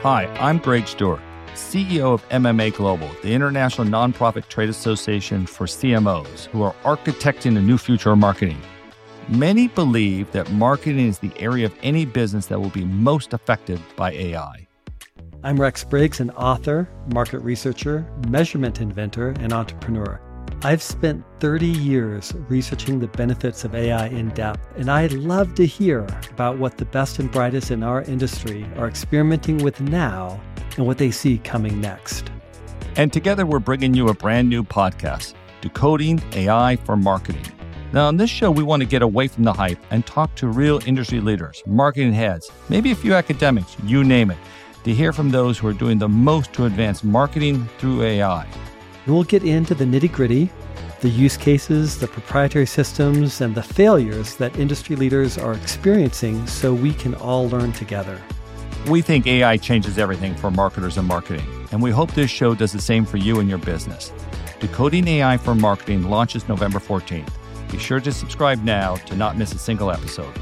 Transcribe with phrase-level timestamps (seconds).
[0.00, 1.20] Hi, I'm Greg Stuart,
[1.54, 7.60] CEO of MMA Global, the international nonprofit trade association for CMOs who are architecting a
[7.60, 8.60] new future of marketing.
[9.28, 13.80] Many believe that marketing is the area of any business that will be most affected
[13.96, 14.66] by AI.
[15.42, 20.20] I'm Rex Briggs, an author, market researcher, measurement inventor, and entrepreneur.
[20.62, 25.64] I've spent 30 years researching the benefits of AI in depth, and I'd love to
[25.64, 30.40] hear about what the best and brightest in our industry are experimenting with now
[30.76, 32.32] and what they see coming next.
[32.96, 37.46] And together we're bringing you a brand new podcast, Decoding AI for Marketing.
[37.92, 40.48] Now, on this show, we want to get away from the hype and talk to
[40.48, 44.38] real industry leaders, marketing heads, maybe a few academics, you name it,
[44.82, 48.44] to hear from those who are doing the most to advance marketing through AI.
[49.08, 50.50] We'll get into the nitty gritty,
[51.00, 56.74] the use cases, the proprietary systems, and the failures that industry leaders are experiencing so
[56.74, 58.20] we can all learn together.
[58.86, 62.72] We think AI changes everything for marketers and marketing, and we hope this show does
[62.72, 64.12] the same for you and your business.
[64.60, 67.32] Decoding AI for Marketing launches November 14th.
[67.70, 70.34] Be sure to subscribe now to not miss a single episode.